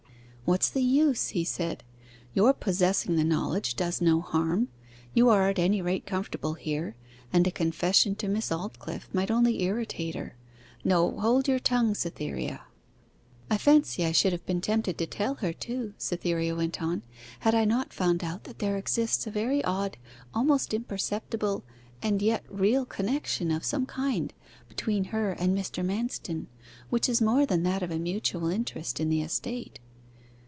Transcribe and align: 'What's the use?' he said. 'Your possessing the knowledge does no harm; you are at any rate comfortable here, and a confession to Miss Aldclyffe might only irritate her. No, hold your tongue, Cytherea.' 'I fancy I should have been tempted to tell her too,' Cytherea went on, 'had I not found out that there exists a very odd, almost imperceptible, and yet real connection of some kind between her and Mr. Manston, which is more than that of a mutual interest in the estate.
'What's 0.43 0.69
the 0.69 0.83
use?' 0.83 1.29
he 1.29 1.45
said. 1.45 1.81
'Your 2.33 2.51
possessing 2.51 3.15
the 3.15 3.23
knowledge 3.23 3.73
does 3.77 4.01
no 4.01 4.19
harm; 4.19 4.67
you 5.13 5.29
are 5.29 5.47
at 5.47 5.57
any 5.59 5.81
rate 5.81 6.05
comfortable 6.05 6.55
here, 6.55 6.93
and 7.31 7.47
a 7.47 7.51
confession 7.51 8.15
to 8.15 8.27
Miss 8.27 8.49
Aldclyffe 8.51 9.07
might 9.13 9.31
only 9.31 9.63
irritate 9.63 10.13
her. 10.15 10.35
No, 10.83 11.09
hold 11.21 11.47
your 11.47 11.57
tongue, 11.59 11.95
Cytherea.' 11.95 12.63
'I 13.49 13.57
fancy 13.59 14.03
I 14.05 14.11
should 14.11 14.33
have 14.33 14.45
been 14.45 14.59
tempted 14.59 14.97
to 14.97 15.05
tell 15.07 15.35
her 15.35 15.53
too,' 15.53 15.93
Cytherea 15.97 16.53
went 16.53 16.81
on, 16.83 17.03
'had 17.39 17.55
I 17.55 17.63
not 17.63 17.93
found 17.93 18.21
out 18.21 18.43
that 18.43 18.59
there 18.59 18.75
exists 18.75 19.25
a 19.25 19.31
very 19.31 19.63
odd, 19.63 19.95
almost 20.33 20.73
imperceptible, 20.73 21.63
and 22.01 22.21
yet 22.21 22.43
real 22.49 22.83
connection 22.83 23.51
of 23.51 23.63
some 23.63 23.85
kind 23.85 24.33
between 24.67 25.05
her 25.15 25.31
and 25.31 25.57
Mr. 25.57 25.81
Manston, 25.81 26.47
which 26.89 27.07
is 27.07 27.21
more 27.21 27.45
than 27.45 27.63
that 27.63 27.81
of 27.81 27.89
a 27.89 27.97
mutual 27.97 28.47
interest 28.49 28.99
in 28.99 29.07
the 29.09 29.21
estate. 29.21 29.79